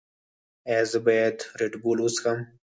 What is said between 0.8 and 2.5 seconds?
زه باید ردبول وڅښم؟